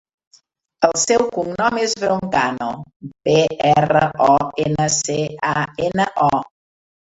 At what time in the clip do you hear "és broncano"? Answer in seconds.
1.81-2.71